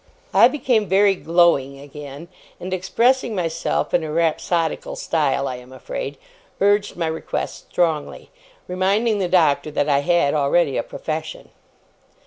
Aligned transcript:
I 0.33 0.47
became 0.47 0.87
very 0.87 1.13
glowing 1.13 1.77
again, 1.79 2.27
and, 2.59 2.73
expressing 2.73 3.35
myself 3.35 3.93
in 3.93 4.03
a 4.03 4.11
rhapsodical 4.11 4.95
style, 4.95 5.47
I 5.47 5.57
am 5.57 5.71
afraid, 5.71 6.17
urged 6.59 6.95
my 6.95 7.05
request 7.05 7.69
strongly; 7.69 8.31
reminding 8.67 9.19
the 9.19 9.27
Doctor 9.29 9.69
that 9.69 9.87
I 9.87 9.99
had 9.99 10.33
already 10.33 10.75
a 10.75 10.81
profession. 10.81 11.49